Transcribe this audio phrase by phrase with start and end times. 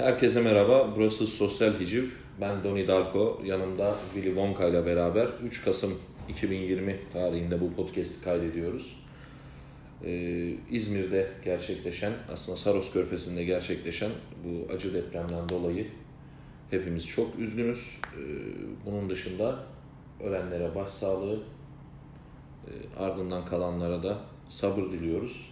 [0.00, 0.96] Herkese merhaba.
[0.96, 2.04] Burası Sosyal Hiciv.
[2.40, 3.42] Ben Doni Darko.
[3.44, 8.96] Yanımda Willy Wonka ile beraber 3 Kasım 2020 tarihinde bu podcast'i kaydediyoruz.
[10.04, 14.10] Ee, İzmir'de gerçekleşen, aslında Saros Körfezi'nde gerçekleşen
[14.44, 15.86] bu acı depremden dolayı
[16.70, 17.98] hepimiz çok üzgünüz.
[18.16, 18.20] Ee,
[18.86, 19.64] bunun dışında
[20.24, 21.38] ölenlere başsağlığı,
[22.66, 25.50] e, ardından kalanlara da sabır diliyoruz.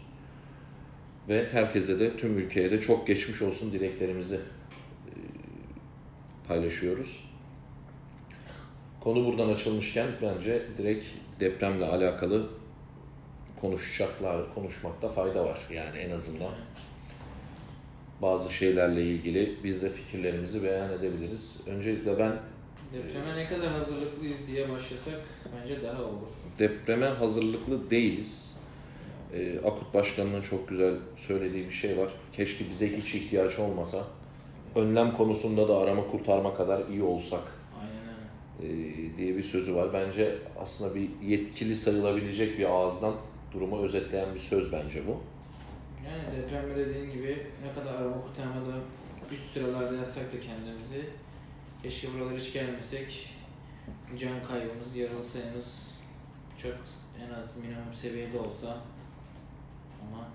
[1.29, 5.13] Ve herkese de tüm ülkeye de çok geçmiş olsun dileklerimizi e,
[6.49, 7.25] paylaşıyoruz.
[9.01, 11.05] Konu buradan açılmışken bence direkt
[11.41, 12.51] depremle alakalı
[13.61, 15.61] konuşacaklar, konuşmakta fayda var.
[15.71, 16.53] Yani en azından
[18.23, 21.61] bazı şeylerle ilgili biz de fikirlerimizi beyan edebiliriz.
[21.67, 22.37] Öncelikle ben
[22.93, 25.15] Depreme ne kadar hazırlıklıyız diye başlasak
[25.57, 26.29] bence daha olur.
[26.59, 28.58] depreme hazırlıklı değiliz.
[29.35, 32.13] Ee, Akut Başkanı'nın çok güzel söylediği bir şey var.
[32.33, 34.05] Keşke bize hiç ihtiyaç olmasa.
[34.75, 37.43] Önlem konusunda da arama kurtarma kadar iyi olsak
[37.81, 38.83] Aynen öyle.
[39.13, 39.93] e, diye bir sözü var.
[39.93, 43.15] Bence aslında bir yetkili sayılabilecek bir ağızdan
[43.53, 45.21] durumu özetleyen bir söz bence bu.
[46.07, 48.77] Yani depremde dediğin gibi ne kadar arama kurtarmada
[49.33, 51.05] üst sıralarda yazsak da kendimizi
[51.83, 53.35] keşke buralara hiç gelmesek
[54.19, 55.87] can kaybımız, yaralı sayımız
[56.63, 56.75] çok
[57.29, 58.81] en az minimum seviyede olsa
[60.03, 60.29] ama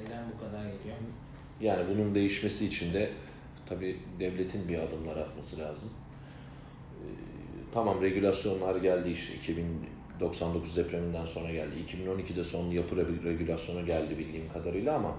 [0.00, 0.96] elden bu kadar geliyor.
[1.60, 3.10] Yani bunun değişmesi için de
[3.66, 5.90] tabii devletin bir adımlar atması lazım.
[7.00, 7.04] Ee,
[7.74, 11.74] tamam regülasyonlar geldi işte 2099 depreminden sonra geldi.
[11.92, 15.16] 2012'de son yapı re- regülasyonu geldi bildiğim kadarıyla ama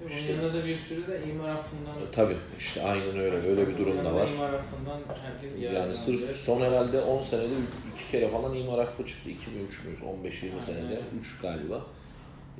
[0.00, 3.78] Bunun işte, yanında da bir sürü de imar affından tabii işte aynen öyle öyle bir
[3.78, 4.28] durum da var.
[4.34, 7.54] İmar affından herkes Yani sırf son herhalde 10 senede
[7.94, 9.30] iki kere falan imar affı çıktı.
[9.30, 10.00] 2 mi 3 müyüz?
[10.00, 10.04] 15-20
[10.50, 10.60] Aynen.
[10.60, 11.86] senede 3 galiba.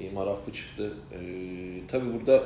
[0.00, 0.94] İmar affı çıktı.
[1.12, 2.44] Ee, tabii burada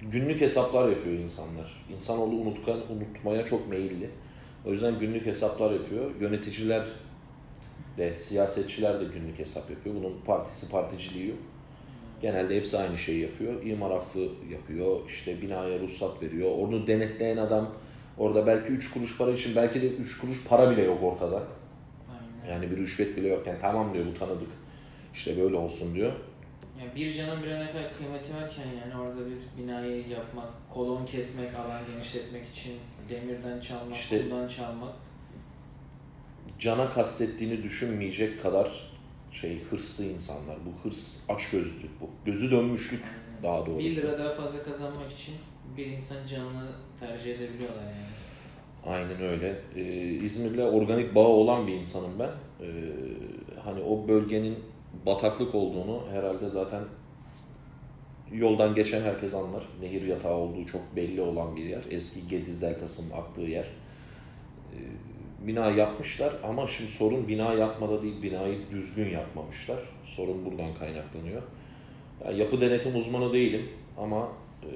[0.00, 1.84] günlük hesaplar yapıyor insanlar.
[1.96, 4.10] İnsanoğlu unutkan, unutmaya çok meyilli.
[4.66, 6.10] O yüzden günlük hesaplar yapıyor.
[6.20, 6.84] Yöneticiler
[7.98, 9.94] de, siyasetçiler de günlük hesap yapıyor.
[9.94, 11.38] Bunun partisi particiliği yok.
[12.22, 13.62] Genelde hepsi aynı şeyi yapıyor.
[13.62, 16.50] İmar affı yapıyor, işte binaya ruhsat veriyor.
[16.58, 17.74] Onu denetleyen adam
[18.18, 21.42] orada belki 3 kuruş para için belki de 3 kuruş para bile yok ortada.
[22.10, 22.54] Aynen.
[22.54, 23.46] Yani bir rüşvet bile yok.
[23.46, 24.48] Yani tamam diyor bu tanıdık.
[25.14, 26.12] İşte böyle olsun diyor.
[26.80, 31.54] Ya bir canın bile ne kadar kıymeti varken yani orada bir binayı yapmak, kolon kesmek,
[31.54, 32.72] alan genişletmek için
[33.10, 34.92] demirden çalmak, İşte- kumdan çalmak.
[36.58, 38.87] Cana kastettiğini düşünmeyecek kadar
[39.32, 40.56] şey hırslı insanlar.
[40.66, 42.10] Bu hırs açgözlülük bu.
[42.24, 43.78] Gözü dönmüşlük Yani daha doğrusu.
[43.78, 45.34] 1 lira daha fazla kazanmak için
[45.76, 46.68] bir insan canını
[47.00, 48.28] tercih edebiliyorlar yani.
[48.86, 49.60] Aynen öyle.
[49.76, 49.82] Ee,
[50.24, 52.30] İzmir'le organik bağı olan bir insanım ben.
[52.64, 52.70] Ee,
[53.64, 54.58] hani o bölgenin
[55.06, 56.82] bataklık olduğunu herhalde zaten
[58.32, 59.68] yoldan geçen herkes anlar.
[59.80, 61.84] Nehir yatağı olduğu çok belli olan bir yer.
[61.90, 63.66] Eski Gediz Deltası'nın aktığı yer.
[64.72, 64.78] Ee,
[65.38, 69.78] bina yapmışlar ama şimdi sorun bina yapmada değil, binayı düzgün yapmamışlar.
[70.04, 71.42] Sorun buradan kaynaklanıyor.
[72.24, 74.28] Ben yapı denetim uzmanı değilim ama
[74.62, 74.70] e,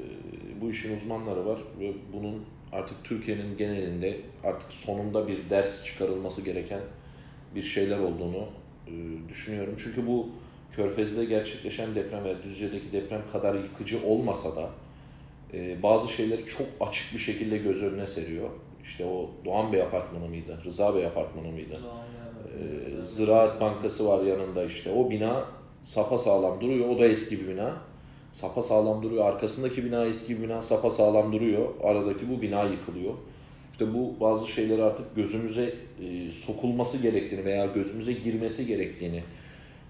[0.60, 6.80] bu işin uzmanları var ve bunun artık Türkiye'nin genelinde artık sonunda bir ders çıkarılması gereken
[7.54, 8.48] bir şeyler olduğunu
[8.86, 8.92] e,
[9.28, 9.74] düşünüyorum.
[9.78, 10.28] Çünkü bu
[10.72, 14.70] Körfez'de gerçekleşen deprem ve Düzce'deki deprem kadar yıkıcı olmasa da
[15.54, 18.50] e, bazı şeyleri çok açık bir şekilde göz önüne seriyor.
[18.82, 20.60] İşte o Doğan Bey apartmanı mıydı?
[20.64, 21.80] Rıza Bey apartmanı mıydı?
[21.80, 24.90] Ee, Ziraat Bankası var yanında işte.
[24.92, 25.44] O bina
[25.84, 26.88] sapa sağlam duruyor.
[26.88, 27.76] O da eski bir bina.
[28.32, 29.24] Sapa sağlam duruyor.
[29.24, 31.68] Arkasındaki bina eski bir bina sapa sağlam duruyor.
[31.82, 33.14] Aradaki bu bina yıkılıyor.
[33.72, 39.22] İşte bu bazı şeyleri artık gözümüze e, sokulması gerektiğini veya gözümüze girmesi gerektiğini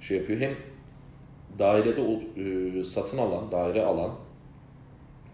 [0.00, 0.40] şey yapıyor.
[0.40, 0.54] Hem
[1.58, 4.10] dairede o, e, satın alan, daire alan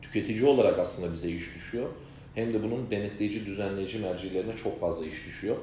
[0.02, 1.86] tüketici olarak aslında bize iş düşüyor.
[2.38, 5.56] Hem de bunun denetleyici, düzenleyici mercilerine çok fazla iş düşüyor.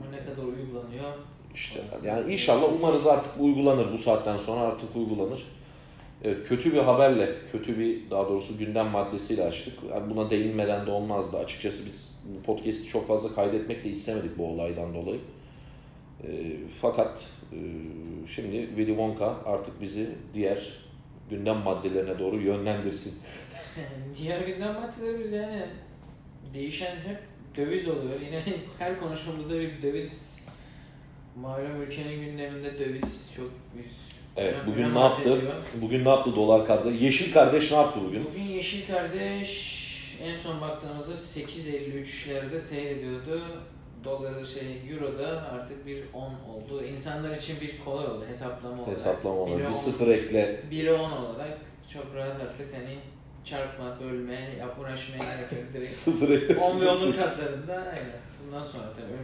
[0.00, 1.12] Ama ne kadar uygulanıyor?
[1.54, 5.46] İşte yani inşallah umarız artık uygulanır bu saatten sonra artık uygulanır.
[6.24, 9.74] Evet, kötü bir haberle, kötü bir daha doğrusu gündem maddesiyle açtık.
[9.90, 11.38] Yani buna değinmeden de olmazdı.
[11.38, 15.20] Açıkçası biz podcast'i çok fazla kaydetmek de istemedik bu olaydan dolayı.
[16.24, 17.58] E, fakat e,
[18.26, 20.83] şimdi Willy Wonka artık bizi diğer
[21.30, 23.22] gündem maddelerine doğru yönlendirsin.
[24.18, 25.66] Diğer gündem maddelerimiz yani
[26.54, 27.18] değişen hep
[27.56, 28.20] döviz oluyor.
[28.26, 28.42] Yine
[28.78, 30.44] her konuşmamızda bir döviz
[31.36, 33.84] malum ülkenin gündeminde döviz çok bir
[34.36, 35.22] Evet, bugün ne yaptı?
[35.22, 35.52] ediyor.
[35.74, 37.00] Bugün ne yaptı dolar kardeş?
[37.02, 38.24] Yeşil kardeş ne yaptı bugün?
[38.24, 39.74] Bugün Yeşil Kardeş
[40.22, 43.42] en son baktığımızda 8.53'lerde seyrediyordu.
[44.04, 46.82] Doları şey euro da artık bir 10 oldu.
[46.84, 48.96] İnsanlar için bir kolay oldu hesaplama olarak.
[48.96, 49.68] Hesaplama olarak.
[49.68, 50.60] Bir sıfır ekle.
[50.70, 51.58] 1'e 10 olarak
[51.92, 52.98] çok rahat artık hani
[53.44, 55.72] çarpma, bölme, yap, uğraşmaya gerek yok.
[55.74, 56.54] Direkt Sıfır ekle.
[56.54, 57.18] 10 ve sıfır 10'un sıfır.
[57.22, 58.16] katlarında aynen.
[58.46, 59.18] Bundan sonra tabii.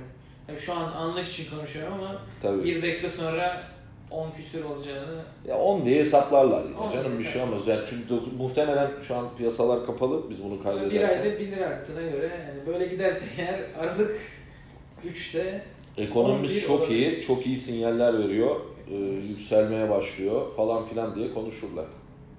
[0.46, 2.64] Tabii şu an anlık için konuşuyorum ama Tabii.
[2.64, 3.62] bir dakika sonra
[4.10, 7.66] 10 küsür olacağını Ya 10 diye hesaplarlar yine 10 canım bir şey olmaz.
[7.66, 10.90] Yani çünkü do- muhtemelen şu an piyasalar kapalı biz bunu kaydederken.
[10.90, 14.20] bir ayda 1 lira arttığına göre yani böyle giderse eğer Aralık
[15.06, 15.62] 3'te
[15.96, 17.24] Ekonomimiz 11 çok iyi, olabilir.
[17.26, 18.56] çok iyi sinyaller veriyor.
[18.90, 18.94] e,
[19.28, 21.84] yükselmeye başlıyor falan filan diye konuşurlar.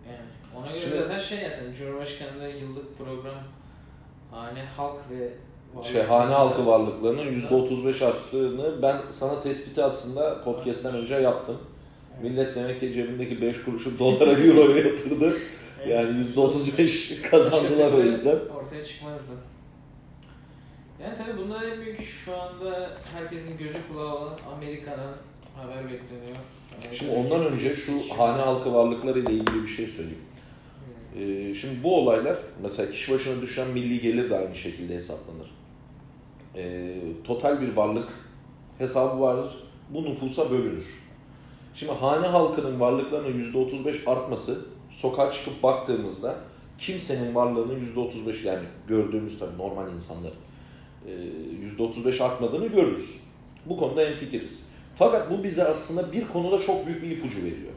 [0.08, 0.20] yani
[0.58, 3.36] ona göre Şimdi- zaten şey zaten Cumhurbaşkanlığı yıllık program
[4.32, 5.30] hane halk ve
[5.92, 11.58] Şey, hane halkı varlıklarının %35 arttığını ben sana tespiti aslında podcast'ten önce yaptım.
[12.22, 15.34] Millet demek ki cebindeki 5 kuruşu dolara, euroya yatırdı.
[15.88, 18.36] Yani %35 kazandılar o yüzden.
[18.56, 19.34] Ortaya çıkmazdı.
[21.04, 25.14] Yani tabii bunda en büyük şu anda herkesin gözü kulağı olan Amerika'dan
[25.56, 26.38] haber bekleniyor.
[26.94, 30.22] Şimdi ondan önce şu hane halkı varlıkları ile ilgili bir şey söyleyeyim.
[31.16, 35.52] Ee, şimdi bu olaylar mesela kişi başına düşen milli gelir de aynı şekilde hesaplanır.
[36.56, 38.10] Ee, total bir varlık
[38.78, 39.54] hesabı vardır.
[39.90, 40.86] Bu nüfusa bölünür.
[41.74, 46.36] Şimdi hane halkının varlıklarının %35 artması sokağa çıkıp baktığımızda
[46.78, 50.34] kimsenin varlığının %35 yani gördüğümüz tabii normal insanların
[51.78, 53.24] %35 artmadığını görürüz.
[53.66, 54.68] Bu konuda hemfikiriz.
[54.96, 57.72] Fakat bu bize aslında bir konuda çok büyük bir ipucu veriyor.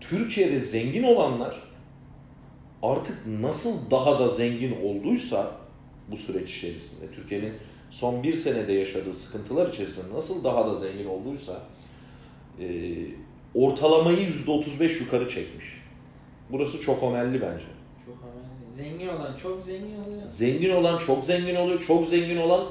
[0.00, 1.62] Türkiye'de zengin olanlar
[2.82, 5.50] artık nasıl daha da zengin olduysa
[6.08, 7.52] bu süreç içerisinde Türkiye'nin
[7.90, 11.62] son bir senede yaşadığı sıkıntılar içerisinde nasıl daha da zengin olduysa
[12.60, 12.66] e,
[13.54, 15.82] ortalamayı %35 yukarı çekmiş.
[16.50, 17.64] Burası çok önemli bence.
[18.06, 18.41] Çok önemli.
[18.72, 20.22] Zengin olan çok zengin oluyor.
[20.26, 22.64] Zengin olan çok zengin oluyor, çok zengin olan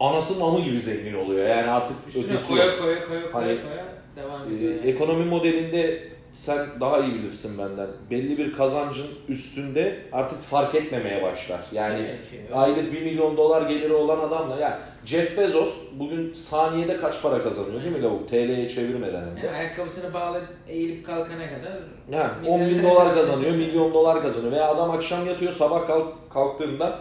[0.00, 1.48] anasının amı gibi zengin oluyor.
[1.48, 3.84] Yani artık Üstüne ötesi koya koya koya koya Hani, koya
[4.16, 4.74] devam Ee, ediyor.
[4.74, 4.90] yani.
[4.90, 6.02] ekonomi modelinde
[6.36, 7.86] sen daha iyi bilirsin benden.
[8.10, 11.60] Belli bir kazancın üstünde artık fark etmemeye başlar.
[11.72, 12.18] Yani
[12.54, 14.74] aylık 1 milyon dolar geliri olan adamla yani
[15.04, 18.28] Jeff Bezos bugün saniyede kaç para kazanıyor değil mi lavuk?
[18.28, 19.46] TL'ye çevirmeden hem de.
[19.46, 21.72] Yani ayakkabısını bağlayıp eğilip kalkana kadar
[22.20, 24.52] Ha, 10 bin dolar kazanıyor, milyon dolar kazanıyor.
[24.52, 26.98] Veya adam akşam yatıyor, sabah kalk, kalktığında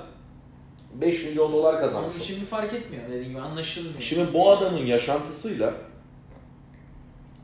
[0.94, 2.18] 5 milyon dolar kazanmış.
[2.18, 4.02] için bir fark etmiyor dediğim gibi anlaşılmıyor.
[4.02, 5.74] Şimdi bu adamın yaşantısıyla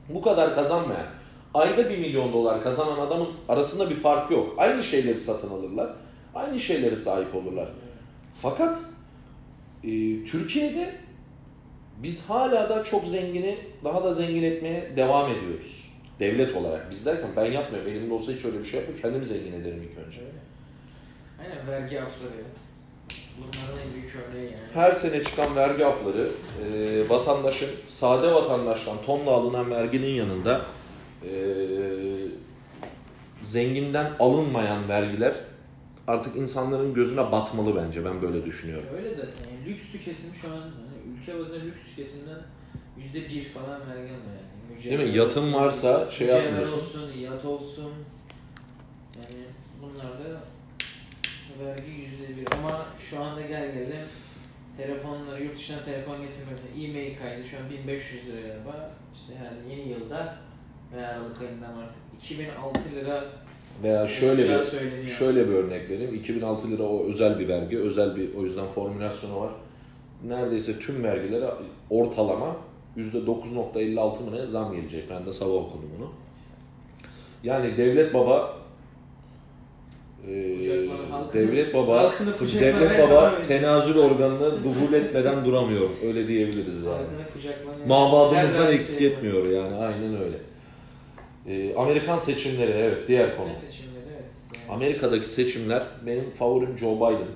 [0.10, 1.06] bu kadar kazanmayan,
[1.54, 4.56] ayda 1 milyon dolar kazanan adamın arasında bir fark yok.
[4.58, 5.94] Aynı şeyleri satın alırlar,
[6.36, 7.70] aynı şeylere sahip olurlar.
[8.42, 8.80] Fakat
[9.84, 9.90] e,
[10.24, 10.96] Türkiye'de
[11.98, 15.92] biz hala da çok zengini daha da zengin etmeye devam ediyoruz.
[16.20, 16.92] Devlet olarak.
[16.92, 17.92] Biz derken ben yapmıyorum.
[17.92, 18.98] Elimde olsa hiç öyle bir şey yapmam.
[19.02, 20.20] Kendimi zengin ederim ilk önce.
[21.42, 22.32] Aynen vergi afları.
[23.38, 24.64] Bunların en büyük örneği yani.
[24.74, 26.28] Her sene çıkan vergi afları
[26.66, 30.66] e, vatandaşın, sade vatandaştan tonla alınan verginin yanında
[31.26, 31.32] e,
[33.44, 35.34] zenginden alınmayan vergiler
[36.08, 38.06] artık insanların gözüne batmalı bence.
[38.06, 38.86] Ben böyle düşünüyorum.
[38.96, 39.32] Öyle zaten.
[39.52, 42.40] Yani lüks tüketim şu an hani ülke bazında lüks tüketimden
[42.98, 44.36] yüzde bir falan vergi alıyor
[44.70, 44.84] yani.
[44.84, 45.18] Değil mi?
[45.18, 46.78] Yatın olsun, varsa şey yapmıyorsun.
[46.78, 47.92] olsun, yat olsun.
[49.16, 49.44] Yani
[49.82, 50.42] bunlar da
[51.66, 52.48] vergi yüzde bir.
[52.58, 54.06] Ama şu anda gel gelelim
[54.78, 58.92] telefonları yurt dışından telefon getirmek e-mail kaydı şu an 1500 lira galiba.
[59.14, 60.38] İşte yani yeni yılda
[60.96, 63.24] veya Aralık ayından artık 2006 lira
[63.84, 65.08] Veya şöyle bir söyleniyor.
[65.08, 66.16] şöyle bir örnek vereyim.
[66.16, 69.50] 2006 lira o özel bir vergi, özel bir o yüzden formülasyonu var.
[70.28, 71.50] Neredeyse tüm vergilere
[71.90, 72.56] ortalama
[72.98, 75.10] %9.56 mı ne zam gelecek.
[75.10, 76.10] Ben de sabah okudum bunu.
[77.44, 78.54] Yani devlet baba
[81.12, 82.14] halkını- devlet baba
[82.60, 85.90] devlet baba tenazül organını duhul etmeden duramıyor.
[86.06, 87.06] Öyle diyebiliriz yani.
[87.88, 90.38] Mabadımızdan eksik etmiyor yani aynen öyle.
[91.48, 93.50] E, Amerikan seçimleri evet diğer konu.
[93.70, 94.32] Seçimleri evet.
[94.54, 97.28] Yani Amerika'daki seçimler benim favorim Joe Biden.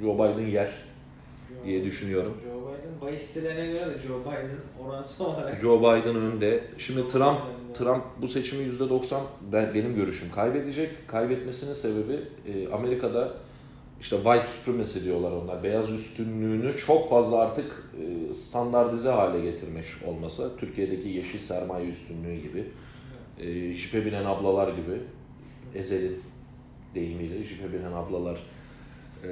[0.00, 2.36] Joe Biden yer Joe- diye düşünüyorum.
[2.44, 5.60] Joe Biden, bahis sitelerine göre de Joe Biden oransal olarak.
[5.60, 6.64] Joe Biden önde.
[6.78, 7.40] Şimdi Trump
[7.74, 9.20] Trump bu seçimi %90
[9.52, 11.08] ben, benim görüşüm kaybedecek.
[11.08, 13.32] Kaybetmesinin sebebi e, Amerika'da
[14.00, 15.62] işte white supremacy diyorlar onlar.
[15.62, 17.84] Beyaz üstünlüğünü çok fazla artık
[18.30, 20.50] e, standartize hale getirmiş olması.
[20.60, 22.64] Türkiye'deki yeşil sermaye üstünlüğü gibi.
[23.42, 25.00] E, jipe binen ablalar gibi.
[25.74, 26.22] Ezel'in
[26.94, 28.38] deyimiyle jipe binen ablalar
[29.24, 29.30] e,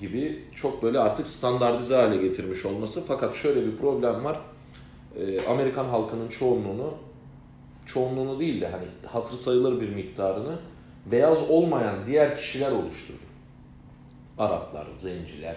[0.00, 3.04] gibi çok böyle artık standartize hale getirmiş olması.
[3.06, 4.40] Fakat şöyle bir problem var.
[5.16, 6.94] E, Amerikan halkının çoğunluğunu
[7.86, 10.58] çoğunluğunu değil de hani hatır sayılır bir miktarını
[11.12, 13.18] beyaz olmayan diğer kişiler oluşturdu.
[14.38, 15.56] Araplar, zenciler,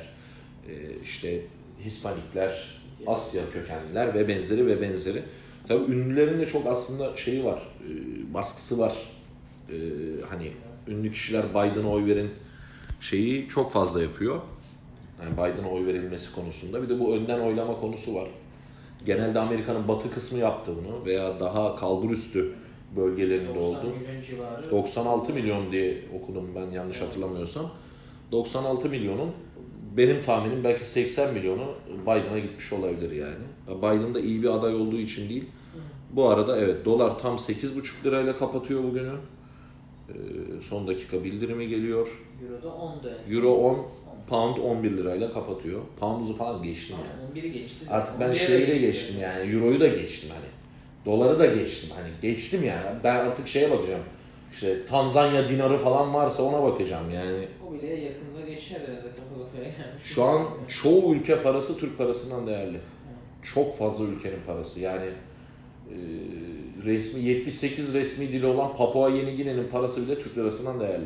[1.03, 1.41] işte
[1.83, 5.23] Hispanikler, Asya kökenliler ve benzeri ve benzeri.
[5.69, 8.93] Tabii ünlülerin de çok aslında şeyi var, e, baskısı var.
[9.69, 9.75] E,
[10.29, 10.51] hani
[10.87, 12.29] ünlü kişiler Biden'a oy verin
[13.01, 14.41] şeyi çok fazla yapıyor.
[15.21, 16.83] Yani Biden'a oy verilmesi konusunda.
[16.83, 18.27] Bir de bu önden oylama konusu var.
[19.05, 22.51] Genelde Amerika'nın batı kısmı yaptı bunu veya daha kalburüstü
[22.95, 23.95] bölgelerinde 90 oldu.
[23.99, 24.71] milyon civarı.
[24.71, 27.71] 96 milyon diye okudum ben yanlış hatırlamıyorsam.
[28.31, 29.31] 96 milyonun
[29.97, 31.65] benim tahminim belki 80 milyonu
[32.01, 33.43] Biden'a gitmiş olabilir yani.
[33.77, 35.45] Biden da iyi bir aday olduğu için değil.
[36.09, 39.13] Bu arada evet dolar tam 8,5 lirayla kapatıyor bugünü.
[40.09, 40.13] Ee,
[40.61, 42.07] son dakika bildirimi geliyor.
[42.43, 43.09] Euro'da 10 da.
[43.29, 43.87] Euro 10,
[44.29, 45.81] pound 11 lirayla kapatıyor.
[45.99, 47.11] Pound'u falan geçtim yani.
[47.15, 47.85] Tamam, 11'i geçti.
[47.85, 47.97] zaten.
[47.99, 48.81] Artık ben 11'e şeyi de geçti.
[48.81, 49.51] geçtim yani.
[49.51, 50.49] Euro'yu da geçtim hani.
[51.05, 52.09] Doları da geçtim hani.
[52.21, 52.97] Geçtim yani.
[53.03, 54.03] Ben artık şeye bakacağım.
[54.53, 57.47] İşte Tanzanya dinarı falan varsa ona bakacağım yani.
[57.69, 60.03] O bile yakında geçer herhalde kafa kafaya gelmiş.
[60.03, 62.79] Şu an çoğu ülke parası Türk parasından değerli.
[63.53, 64.79] Çok fazla ülkenin parası.
[64.79, 65.09] Yani
[66.85, 71.05] resmi 78 resmi dili olan Papua Yeni Gine'nin parası bile Türk lirasından değerli.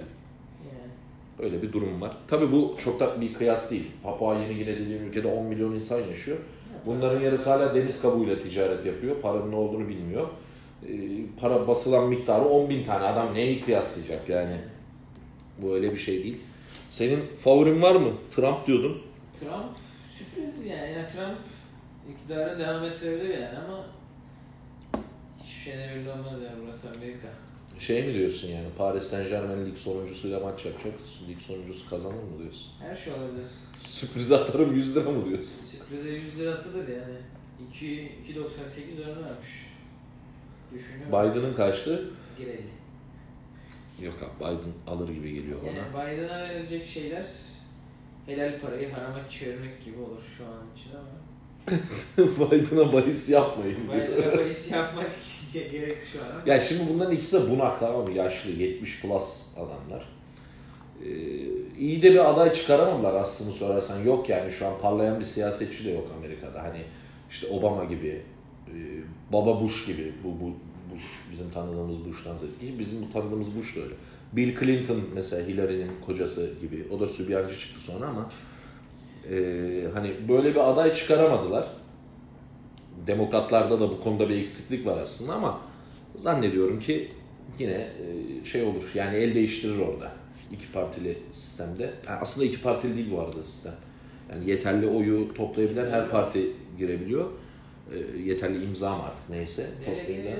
[1.39, 2.17] Öyle bir durum var.
[2.27, 3.87] Tabii bu çok da bir kıyas değil.
[4.03, 6.37] Papua Yeni Gine dediğim ülkede 10 milyon insan yaşıyor.
[6.85, 9.15] Bunların yarısı hala deniz kabuğuyla ticaret yapıyor.
[9.21, 10.27] Paranın ne olduğunu bilmiyor.
[10.89, 10.91] E,
[11.39, 13.03] para basılan miktarı 10 bin tane.
[13.03, 14.57] Adam neyi kıyaslayacak yani?
[15.57, 16.37] Bu öyle bir şey değil.
[16.89, 18.11] Senin favorin var mı?
[18.35, 19.01] Trump diyordun.
[19.39, 19.69] Trump
[20.09, 20.91] sürpriz yani.
[20.91, 21.37] yani Trump
[22.11, 23.85] iktidara devam ettirebilir yani ama
[25.53, 27.27] hiçbir şeyde belli olmaz yani burası Amerika.
[27.79, 30.93] Şey mi diyorsun yani Paris Saint Germain lig sonuncusuyla maç yapacak.
[31.29, 32.71] Lig sonuncusu kazanır mı diyorsun?
[32.79, 33.45] Her şey olabilir.
[33.79, 35.65] Sürpriz atarım 100 lira mı diyorsun?
[35.65, 37.17] Sürprize 100 lira atılır yani.
[37.69, 39.67] 2 2.98 oranı varmış.
[40.73, 41.31] Düşünüyorum.
[41.31, 42.09] Biden'ın kaçtı?
[42.39, 44.05] 1.50.
[44.05, 46.07] Yok abi Biden alır gibi geliyor Yani bana.
[46.11, 47.25] Biden'a verilecek şeyler
[48.25, 51.09] helal parayı harama çevirmek gibi olur şu an için ama
[52.17, 53.77] Biden'a bahis yapmayın.
[53.87, 55.11] Biden'a bahis yapmak
[55.53, 56.53] gerek şu an.
[56.53, 58.11] Ya şimdi bunların ikisi de bunak tamam mı?
[58.11, 60.09] Yaşlı 70 plus adamlar.
[61.03, 61.09] Ee,
[61.79, 64.03] iyi de bir aday çıkaramadılar aslında sorarsan.
[64.03, 66.63] Yok yani şu an parlayan bir siyasetçi de yok Amerika'da.
[66.63, 66.81] Hani
[67.29, 68.21] işte Obama gibi,
[68.67, 68.73] e,
[69.33, 70.11] Baba Bush gibi.
[70.23, 70.53] Bu, bu
[70.93, 72.79] Bush bizim tanıdığımız Bush'tan ziyade.
[72.79, 73.93] Bizim tanıdığımız Bush da öyle.
[74.33, 76.87] Bill Clinton mesela Hillary'nin kocası gibi.
[76.91, 78.29] O da sübyancı çıktı sonra ama
[79.31, 79.35] e,
[79.93, 81.67] hani böyle bir aday çıkaramadılar.
[83.07, 85.59] Demokratlarda da bu konuda bir eksiklik var aslında ama
[86.15, 87.09] zannediyorum ki
[87.59, 90.11] yine e, şey olur yani el değiştirir orada
[90.51, 91.83] iki partili sistemde.
[91.83, 93.73] Yani aslında iki partili değil bu arada sistem.
[94.31, 97.25] Yani yeterli oyu toplayabilen her parti girebiliyor.
[97.93, 100.39] E, yeterli imza mı artık neyse toplayabilen.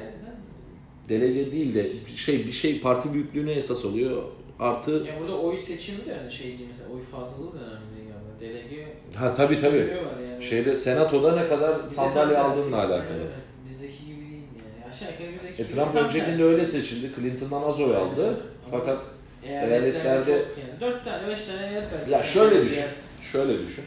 [1.10, 4.24] Delege değil de şey bir şey parti büyüklüğüne esas oluyor.
[4.60, 7.92] Artı Ya burada oy seçimi de hani şey değil mesela oy fazlalığı da önemli
[8.40, 9.78] delege ha tabii tabii.
[9.78, 10.44] yani.
[10.44, 12.98] Şeyde senatoda ne kadar sandalye aldığınla alakalı.
[13.13, 13.28] Aynen.
[13.70, 14.44] Bizdeki gibi değil
[14.80, 14.90] yani.
[14.90, 17.12] Aşağı yukarı bizdeki E, gibi Trump tam öncekinde öyle seçildi.
[17.16, 18.24] Clinton'dan az oy aldı.
[18.25, 18.36] Aynen.
[18.72, 19.06] Fakat
[19.44, 20.80] Eyaletlerde eyaletlerde- yani.
[20.82, 22.08] 4 tane 5 tane eyalet var.
[22.10, 22.84] Ya şöyle düşün.
[23.32, 23.86] Şöyle düşün.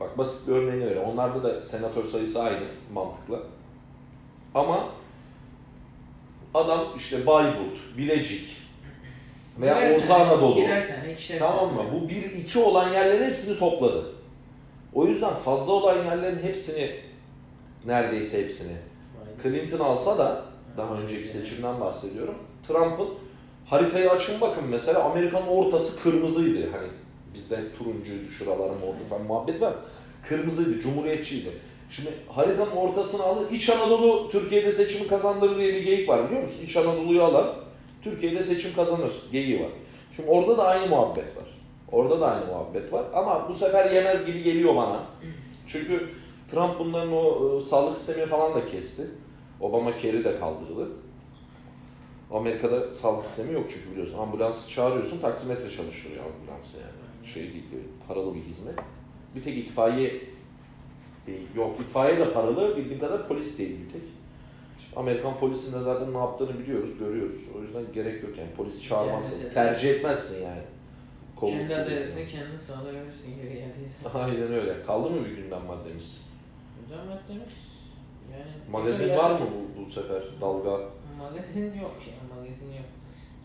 [0.00, 1.02] Bak basit bir örneğini vereyim.
[1.08, 2.58] Onlarda da senatör sayısı aynı
[2.92, 3.40] mantıkla.
[4.54, 4.88] Ama
[6.54, 8.56] adam işte Bayburt, Bilecik
[9.60, 10.56] veya birer Orta tane- Anadolu.
[10.56, 11.82] Birer tane ikişer Tamam mı?
[11.94, 14.12] Bu bir iki olan yerlerin hepsini topladı.
[14.94, 16.90] O yüzden fazla olan yerlerin hepsini
[17.86, 18.72] neredeyse hepsini
[19.42, 20.42] Clinton alsa da
[20.76, 22.34] daha önceki seçimden bahsediyorum.
[22.68, 23.08] Trump'ın
[23.66, 26.70] haritayı açın bakın mesela Amerika'nın ortası kırmızıydı.
[26.72, 26.88] Hani
[27.34, 29.74] bizde turuncuydu şuraların orta falan muhabbet var.
[30.28, 31.48] Kırmızıydı, cumhuriyetçiydi.
[31.90, 33.50] Şimdi haritanın ortasını alır.
[33.50, 36.64] İç Anadolu Türkiye'de seçimi kazandırır diye bir geyik var biliyor musun?
[36.64, 37.54] İç Anadolu'yu alan
[38.10, 39.70] Türkiye'de seçim kazanır geyiği var.
[40.16, 41.44] Şimdi orada da aynı muhabbet var.
[41.92, 43.04] Orada da aynı muhabbet var.
[43.14, 45.06] Ama bu sefer yemez gibi geliyor bana.
[45.66, 46.08] Çünkü
[46.48, 49.02] Trump bunların o e, sağlık sistemini falan da kesti.
[49.60, 50.88] Obama Care'i de kaldırdı.
[52.32, 54.18] Amerika'da sağlık sistemi yok çünkü biliyorsun.
[54.18, 57.26] Ambulansı çağırıyorsun, taksimetre çalıştırıyor ambulansı yani.
[57.28, 58.74] Şey değil, böyle paralı bir hizmet.
[59.36, 60.20] Bir tek itfaiye
[61.26, 61.46] değil.
[61.56, 64.02] Yok, itfaiye de paralı, bildiğim kadar polis değil bir tek.
[64.96, 67.40] Amerikan polisinde zaten ne yaptığını biliyoruz, görüyoruz.
[67.58, 68.50] O yüzden gerek yok yani.
[68.56, 70.62] Polis çağırmazsın, de- tercih etmezsin yani.
[71.36, 74.08] Kolluk Kendi adaletini kendin sağlayabilirsin geri geldiyse.
[74.14, 74.82] Aynen öyle.
[74.86, 76.26] Kaldı mı bir gündem maddemiz?
[76.84, 77.56] Hocam maddemiz
[78.32, 78.50] yani...
[78.72, 80.22] Magazin var yasak- mı bu, bu sefer?
[80.40, 80.80] Dalga.
[81.18, 82.86] Magazin yok ya, magazin yok.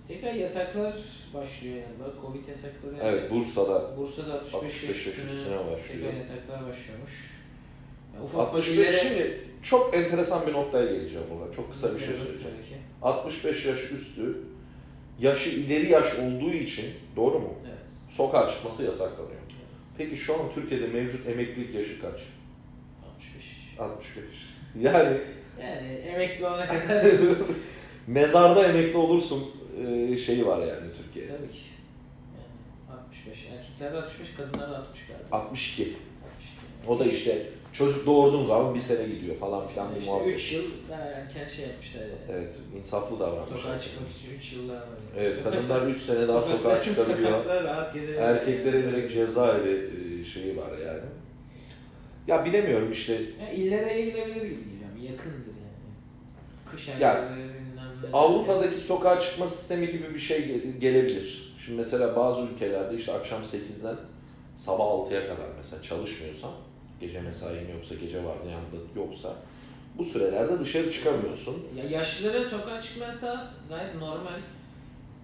[0.07, 0.97] Tekrar yasaklar
[1.33, 2.11] başlıyor yani.
[2.21, 2.95] Covid yasakları.
[3.01, 5.77] Evet, Bursa'da Bursa'da 65, 65 yaş üstüne başlıyor.
[5.87, 7.40] Tekrar yasaklar başlıyormuş.
[8.13, 11.51] Yani ufak 65 ufak illere- şimdi çok enteresan bir noktaya geleceğim burada.
[11.53, 12.55] Çok kısa bir şey Evet, söyleyeceğim.
[12.57, 12.75] tabii ki.
[13.01, 14.37] 65 yaş üstü
[15.19, 17.53] yaşı ileri yaş olduğu için doğru mu?
[17.67, 17.77] Evet.
[18.09, 19.41] Sokağa çıkması yasaklanıyor.
[19.97, 22.19] Peki şu an Türkiye'de mevcut emeklilik yaşı kaç?
[23.15, 23.45] 65.
[23.79, 24.25] 65.
[24.81, 25.17] Yani
[25.61, 27.05] Yani emekli olana kadar
[28.07, 29.43] mezarda emekli olursun
[29.87, 31.37] e, şeyi var yani Türkiye'de.
[31.37, 31.59] tabii ki.
[32.89, 33.45] Yani 65.
[33.57, 35.37] Erkeklerde 65, kadınlarda 60 galiba.
[35.37, 35.81] 62.
[35.83, 35.97] 62.
[36.87, 40.33] O da işte çocuk doğurduğun zaman bir sene gidiyor falan filan bir işte muhabbet.
[40.35, 42.11] 3 yıl daha erken şey yapmışlar yani.
[42.29, 43.57] Evet, insaflı davranmışlar.
[43.57, 44.81] Sokağa çıkmak için 3 yıllar var.
[44.81, 45.27] yani.
[45.27, 47.45] Evet, kadınlar 3 sene daha sokağa çıkabiliyor.
[48.19, 49.89] Erkeklere direkt cezaevi
[50.21, 51.01] e, şeyi var yani.
[52.27, 55.11] Ya bilemiyorum işte Ya illere gidebilir gibi geliyor.
[55.11, 55.91] Yakındır yani.
[56.71, 57.51] Kış ayları.
[58.13, 61.53] Avrupa'daki sokağa çıkma sistemi gibi bir şey ge- gelebilir.
[61.65, 63.95] Şimdi mesela bazı ülkelerde işte akşam 8'den
[64.57, 66.51] sabah 6'ya kadar mesela çalışmıyorsan,
[67.01, 69.35] gece mesain yoksa, gece vardiyanda yoksa
[69.97, 71.57] bu sürelerde dışarı çıkamıyorsun.
[71.75, 74.39] Ya yaşlılara sokağa çıkmasa gayet normal.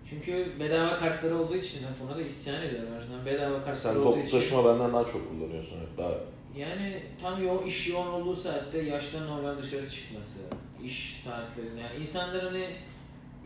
[0.09, 3.25] Çünkü bedava kartları olduğu için hep buna da isyan ediyorum her zaman.
[3.25, 4.39] Bedava kartları Sen olduğu toplu için.
[4.39, 5.77] taşıma benden daha çok kullanıyorsun.
[5.97, 6.11] Daha
[6.57, 10.39] Yani tam yoğun iş yoğun olduğu saatte yaşlıların normal dışarı çıkması,
[10.83, 12.67] iş saatlerinde yani insanlar hani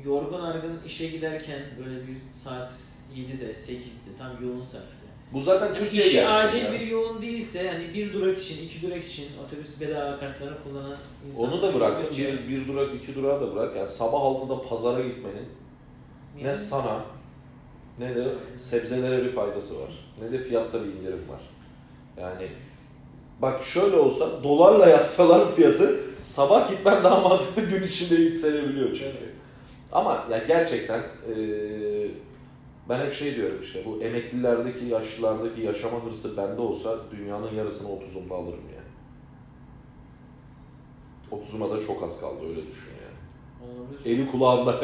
[0.06, 2.74] yorgun argın işe giderken böyle bir saat
[3.16, 5.01] 7'de 8'de tam yoğun saatte.
[5.34, 9.06] Bu zaten Yani Türkiye işi acil bir yoğun değilse hani bir durak için, iki durak
[9.06, 10.98] için otobüs bedava kartları kullanan
[11.28, 11.52] insanlar.
[11.54, 13.76] Onu da oldukça- Bir, bir durak, iki durağı da bırak.
[13.76, 15.46] Yani sabah 6'da pazara gitmenin
[16.42, 17.02] ne Yani- sana
[18.00, 18.24] ne de
[18.56, 19.90] sebzelere bir faydası var.
[20.22, 21.42] Ne de fiyatta bir indirim var.
[22.22, 22.48] Yani
[23.42, 29.06] bak şöyle olsa dolarla yazsalar fiyatı sabah gitmen daha mantıklı gün içinde yükselebiliyor çünkü.
[29.06, 29.30] Evet.
[29.92, 31.91] Ama ya gerçekten eee,
[32.92, 38.34] ben hep şey diyorum işte bu emeklilerdeki yaşlılardaki yaşama hırsı bende olsa dünyanın yarısını 30'umda
[38.34, 38.92] alırım yani.
[41.44, 43.01] 30'uma da çok az kaldı öyle düşün yani.
[43.62, 44.16] Olabilir.
[44.16, 44.82] Eli kulağında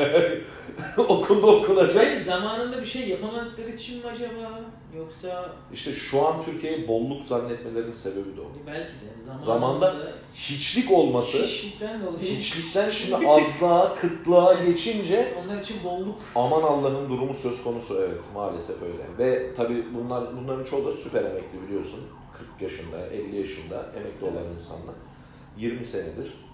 [0.98, 2.04] okunda okunacak.
[2.06, 4.62] Yani zamanında bir şey yapamadıkları için mi acaba?
[4.98, 8.68] Yoksa İşte şu an Türkiye'yi bolluk zannetmelerinin sebebi de o.
[8.68, 15.78] belki de zamanında, Zamanında Hiçlik olması, hiçlikten dolayı hiçlikten şimdi azlığa, kıtlığa geçince onlar için
[15.84, 19.04] bolluk aman Allah'ın durumu söz konusu evet maalesef öyle.
[19.18, 22.00] Ve tabii bunlar bunların çoğu da süper emekli biliyorsun.
[22.38, 24.96] 40 yaşında, 50 yaşında emekli olan insanlar.
[25.58, 26.47] 20 senedir e,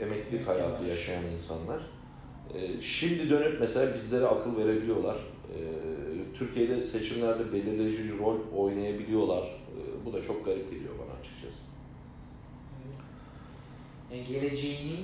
[0.00, 1.80] emeklilik hayatı yaşayan insanlar.
[2.54, 5.16] E, şimdi dönüp mesela bizlere akıl verebiliyorlar.
[5.16, 5.58] E,
[6.34, 9.42] Türkiye'de seçimlerde belirleyici rol oynayabiliyorlar.
[9.42, 11.62] E, bu da çok garip geliyor bana açıkçası.
[14.12, 14.96] yani geleceğini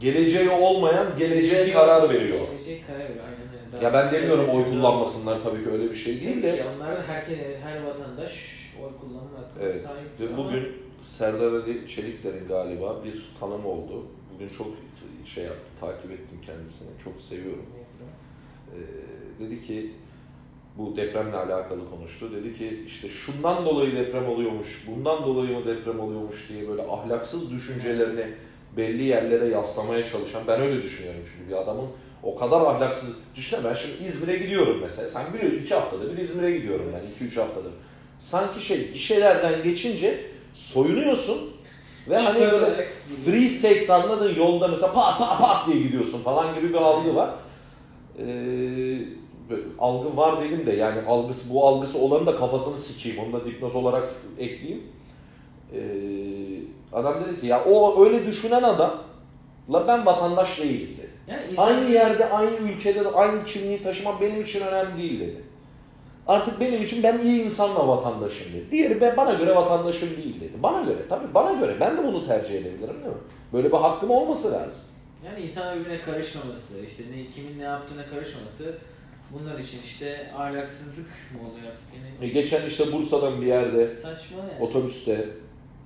[0.00, 2.38] Geleceği olmayan geleceğe karar veriyor.
[2.50, 3.84] Geleceğe karar veriyor aynen öyle.
[3.84, 6.64] Ya ben demiyorum oy kullanmasınlar tabii ki öyle bir şey değil de.
[6.76, 9.82] Onlar herkes her vatandaş oy kullanma hakkına Evet.
[9.82, 10.20] sahip.
[10.20, 14.06] Ve bugün Serdar Ali Çelikler'in galiba bir tanımı oldu.
[14.34, 14.66] Bugün çok
[15.24, 16.88] şey yaptım, takip ettim kendisini.
[17.04, 17.66] Çok seviyorum.
[18.74, 19.92] Ee, dedi ki
[20.78, 22.32] bu depremle alakalı konuştu.
[22.32, 27.52] Dedi ki işte şundan dolayı deprem oluyormuş, bundan dolayı mı deprem oluyormuş diye böyle ahlaksız
[27.52, 28.26] düşüncelerini
[28.76, 31.88] belli yerlere yaslamaya çalışan ben öyle düşünüyorum çünkü bir adamın
[32.22, 33.20] o kadar ahlaksız.
[33.36, 35.08] Düşünsene ben şimdi İzmir'e gidiyorum mesela.
[35.08, 37.14] Sen biliyorsun iki haftada bir İzmir'e gidiyorum ben.
[37.14, 37.72] iki üç haftadır.
[38.18, 41.38] Sanki şey gişelerden geçince soyunuyorsun
[42.08, 42.88] ve hani böyle
[43.24, 47.30] free sex anladın yolda mesela pat pat pat diye gidiyorsun falan gibi bir algı var.
[48.18, 48.24] Ee,
[49.50, 53.44] böyle algı var dedim de yani algısı bu algısı olanın da kafasını sikeyim onu da
[53.44, 54.82] dipnot olarak ekleyeyim.
[55.74, 55.78] Ee,
[56.92, 59.02] adam dedi ki ya o öyle düşünen adam
[59.72, 61.10] la ben vatandaş değilim dedi.
[61.28, 65.42] Yani insan, Aynı yerde, aynı ülkede de aynı kimliği taşımak benim için önemli değil dedi.
[66.28, 68.70] Artık benim için ben iyi insanla vatandaşım dedi.
[68.70, 70.52] Diğeri ben bana göre vatandaşım değil dedi.
[70.62, 73.20] Bana göre tabii bana göre ben de bunu tercih edebilirim değil mi?
[73.52, 74.82] Böyle bir hakkım olması lazım.
[75.26, 78.74] yani insan birbirine karışmaması, işte ne kimin ne yaptığına karışmaması
[79.32, 82.30] bunlar için işte ahlaksızlık mı oluyor artık yani?
[82.30, 84.60] E, Geçen işte Bursa'dan bir yerde Saçma yani.
[84.64, 85.28] otobüste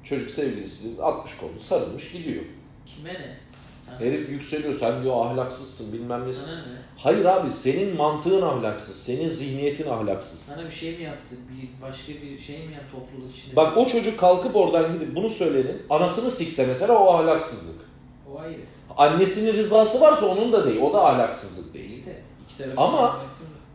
[0.04, 2.44] çocuk sevgilisi 60 kolu sarılmış gidiyor.
[2.86, 3.36] Kime ne?
[3.86, 6.32] Sana, Herif yükseliyor sen diyor ahlaksızsın bilmem ne.
[6.32, 6.62] sana ne?
[6.98, 10.38] Hayır abi senin mantığın ahlaksız, senin zihniyetin ahlaksız.
[10.40, 11.34] Sana bir şey mi yaptı?
[11.50, 13.56] Bir başka bir şey mi yaptı topluluk içinde?
[13.56, 17.80] Bak o çocuk kalkıp oradan gidip bunu söylenin anasını sikse mesela o ahlaksızlık.
[18.34, 18.60] o ayrı.
[18.96, 20.80] Annesinin rızası varsa onun da değil.
[20.80, 21.88] O da ahlaksızlık değil.
[21.90, 23.20] Değil de iki tarafı Ama-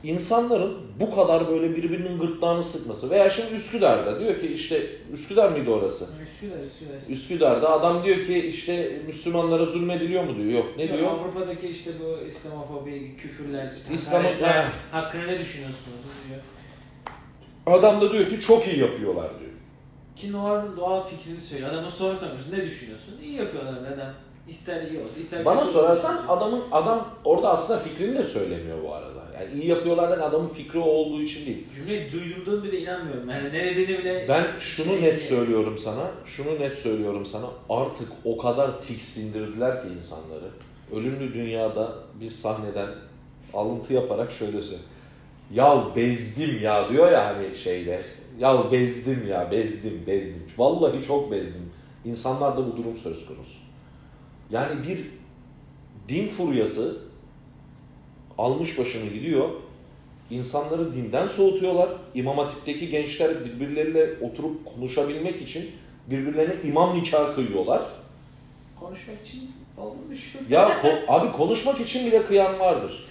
[0.03, 5.69] İnsanların bu kadar böyle birbirinin gırtlağını sıkması veya şimdi Üsküdar'da diyor ki işte Üsküdar mıydı
[5.71, 6.07] orası?
[6.33, 7.13] Üsküdar, Üsküdar.
[7.13, 10.51] Üsküdar'da adam diyor ki işte Müslümanlara zulmediliyor mu diyor.
[10.51, 11.11] Yok ne Yok, diyor?
[11.11, 14.23] Avrupa'daki işte bu İslamofobi, küfürler, işte İslam-
[14.91, 16.39] hakkında ne düşünüyorsunuz diyor.
[17.65, 19.51] Adam da diyor ki çok iyi yapıyorlar diyor.
[20.15, 21.69] Ki doğal, doğal fikrini söylüyor.
[21.71, 22.51] Adama sormuyorsun.
[22.51, 23.13] Ne düşünüyorsun?
[23.23, 24.13] İyi yapıyorlar neden?
[24.49, 26.27] İster iyi olsun ister Bana sorarsan olsun.
[26.27, 29.17] adamın adam orada aslında fikrini de söylemiyor bu arada.
[29.39, 31.67] Yani iyi yapıyorlardan adamın fikri olduğu için değil.
[31.75, 33.29] Cümleyi duyduğumda bile inanmıyorum.
[33.29, 34.25] Yani ne dediğini bile...
[34.29, 37.45] Ben şunu net söylüyorum sana, şunu net söylüyorum sana.
[37.69, 40.49] Artık o kadar tiksindirdiler ki insanları.
[40.95, 42.89] Ölümlü Dünya'da bir sahneden
[43.53, 44.81] alıntı yaparak şöyle söylüyor.
[45.53, 48.01] Ya bezdim ya diyor ya hani şeyde.
[48.39, 50.43] Ya bezdim ya bezdim bezdim.
[50.57, 51.71] Vallahi çok bezdim.
[52.05, 53.66] İnsanlarda bu durum söz konusu.
[54.51, 55.05] Yani bir
[56.09, 56.97] din furyası
[58.37, 59.49] almış başını gidiyor.
[60.29, 61.89] İnsanları dinden soğutuyorlar.
[62.15, 65.71] İmam Hatip'teki gençler birbirleriyle oturup konuşabilmek için
[66.07, 67.81] birbirlerine imam nikahı kıyıyorlar.
[68.79, 70.47] Konuşmak için olduğunu düşünüyorum.
[70.51, 73.07] Ya ko- abi konuşmak için bile kıyan vardır.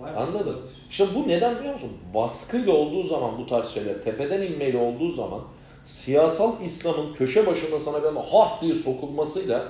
[0.00, 0.14] Var?
[0.14, 0.56] Anladın?
[0.90, 1.90] İşte bu neden biliyor musun?
[2.14, 5.40] Baskıyla olduğu zaman bu tarz şeyler, tepeden inmeyle olduğu zaman
[5.84, 9.68] siyasal İslam'ın köşe başında sana böyle hart diye sokulmasıyla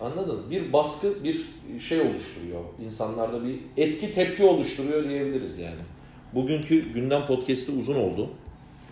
[0.00, 0.50] Anladın?
[0.50, 1.46] Bir baskı, bir
[1.80, 2.64] şey oluşturuyor.
[2.84, 5.80] İnsanlarda bir etki tepki oluşturuyor diyebiliriz yani.
[6.34, 8.30] Bugünkü gündem podcast'i uzun oldu.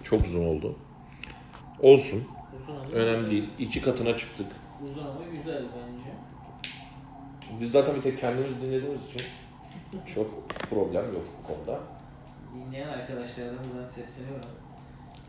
[0.05, 0.77] Çok uzun oldu.
[1.83, 2.25] Olsun.
[2.63, 3.45] Uzun Önemli değil.
[3.59, 4.47] İki katına çıktık.
[4.85, 6.11] Uzun ama güzel bence.
[7.61, 9.27] Biz zaten bir tek kendimiz dinlediğimiz için
[10.15, 11.81] çok problem yok bu konuda.
[12.55, 14.51] Dinleyen arkadaşlardan buradan sesleniyorum.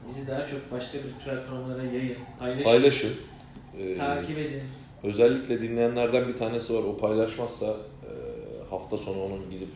[0.10, 3.14] Bizi daha çok başka bir platformlara yayın, paylaşın, Paylaşın.
[3.78, 4.64] Ee, takip edin.
[5.04, 6.84] Özellikle dinleyenlerden bir tanesi var.
[6.84, 8.10] O paylaşmazsa e,
[8.70, 9.68] hafta sonu onun gidip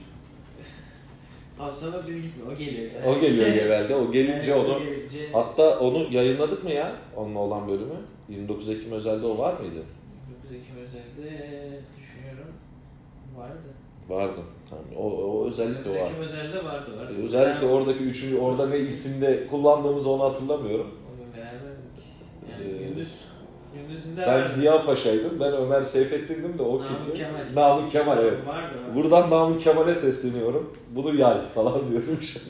[1.59, 2.91] Aslında biz gitmiyor, o geliyor.
[2.91, 3.17] Yani.
[3.17, 3.95] o geliyor genelde.
[3.95, 6.95] O gelince Yani onu gelince hatta onu yayınladık mı ya?
[7.15, 7.95] Onunla olan bölümü.
[8.29, 9.83] 29 Ekim özelde o var mıydı?
[10.43, 11.31] 9 Ekim özelde
[11.99, 12.53] düşünüyorum
[13.37, 13.59] vardı.
[14.09, 14.39] Vardı.
[14.69, 14.85] Tamam.
[14.97, 16.05] O, o özellikle 9 o var.
[16.05, 16.97] Ekim özelde vardı.
[16.97, 17.13] vardı.
[17.23, 20.87] Özellikle Yani oradaki üçüncü, orada ne isimde kullandığımızı onu hatırlamıyorum.
[21.13, 21.83] O gün beraberdik.
[22.51, 23.25] Yani Ee, gündüz,
[24.15, 24.45] Sen.
[24.45, 27.17] Ziya Paşa'ydın, ben Ömer Seyfettin'dim de o Namık kimdi?
[27.17, 27.69] Kemal.
[27.69, 28.33] Namık Kemal evet.
[28.47, 28.95] Vardı vardı.
[28.95, 30.73] Buradan Namık Kemal'e sesleniyorum.
[30.95, 32.45] Bunu yay falan diyorum şimdi.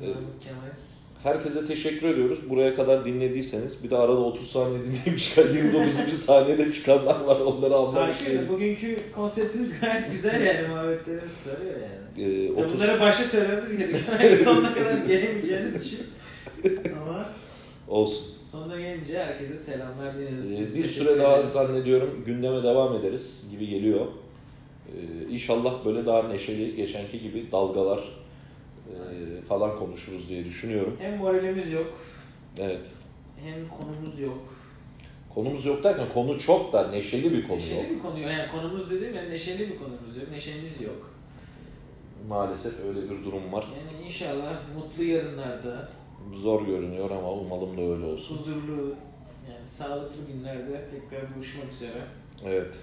[0.00, 0.60] Namık Kemal.
[1.22, 2.50] Herkese teşekkür ediyoruz.
[2.50, 6.18] Buraya kadar dinlediyseniz bir de arada 30 saniye çıkan 29.
[6.24, 7.40] saniyede çıkanlar var.
[7.40, 8.38] Onları anlamış Takip edin.
[8.38, 8.48] değilim.
[8.52, 12.28] Bugünkü konseptimiz gayet güzel yani muhabbetlerimiz sarıyor yani.
[12.32, 14.38] Ee, Ya 30 Bunları başta söylememiz gerekiyor.
[14.44, 15.98] Sonuna kadar gelemeyeceğiniz için.
[17.06, 17.26] Ama
[17.88, 18.26] olsun.
[18.50, 20.74] Sonuna gelince herkese selamlar için.
[20.74, 21.52] Ee, bir süre daha ederiz.
[21.52, 24.06] zannediyorum gündeme devam ederiz gibi geliyor.
[24.88, 27.98] Ee, inşallah böyle daha neşeli geçenki gibi dalgalar
[28.88, 30.96] e, falan konuşuruz diye düşünüyorum.
[31.00, 31.98] Hem moralimiz yok,
[32.58, 32.90] Evet.
[33.44, 34.38] hem konumuz yok.
[35.34, 37.60] Konumuz yok derken konu çok da neşeli bir konu yok.
[37.60, 38.30] Neşeli bir konu yok.
[38.30, 40.26] Yani konumuz dediğim yani neşeli bir konumuz yok.
[40.30, 41.10] Neşemiz yok.
[42.28, 43.64] Maalesef öyle bir durum var.
[43.78, 45.88] Yani inşallah mutlu yarınlarda,
[46.34, 48.36] Zor görünüyor ama umalım da öyle olsun.
[48.36, 48.94] huzurlu,
[49.48, 52.02] yani sağlıklı günlerde tekrar buluşmak üzere.
[52.44, 52.76] Evet.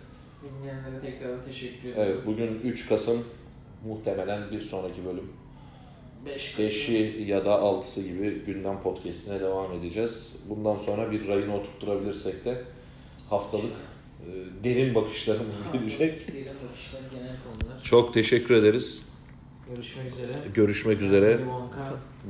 [0.44, 2.04] Dinleyenlere tekrar teşekkür ederim.
[2.06, 3.24] Evet bugün 3 Kasım
[3.86, 5.30] muhtemelen bir sonraki bölüm
[6.26, 6.66] 5 Kasım.
[6.66, 10.36] 5'i ya da 6'sı gibi gündem podcastine devam edeceğiz.
[10.50, 12.64] Bundan sonra bir rayını oturtturabilirsek de
[13.30, 13.74] haftalık
[14.22, 16.34] e, derin bakışlarımız gidecek.
[16.34, 17.84] Diyelim bakışlar genel konular.
[17.84, 19.07] Çok teşekkür ederiz.
[19.76, 20.34] Görüşmek üzere.
[20.54, 21.40] Görüşmek üzere.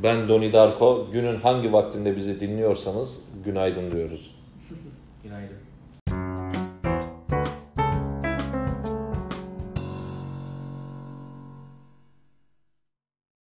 [0.03, 1.07] Ben Doni Darko.
[1.11, 4.35] Günün hangi vaktinde bizi dinliyorsanız günaydın diyoruz.
[5.23, 5.66] Günaydın.